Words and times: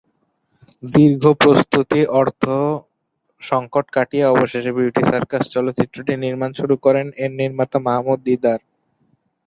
দীর্ঘ 0.83 1.23
প্রস্তুতি 1.41 2.01
ও 2.05 2.19
অর্থ 2.19 2.43
সংকট 3.41 3.85
কাটিয়ে 3.95 4.25
অবশেষে 4.25 4.71
"বিউটি 4.77 5.01
সার্কাস" 5.05 5.43
চলচ্চিত্রটির 5.55 6.23
নির্মাণ 6.25 6.51
শুরু 6.59 6.75
করেন 6.85 7.07
এর 7.23 7.31
নির্মাতা 7.41 7.77
মাহমুদ 7.87 8.19
দিদার। 8.25 8.59